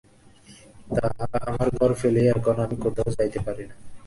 [1.49, 3.75] আমার ঘর ফেলিয়া এখন আমি কোথাও যাইতে পারি না।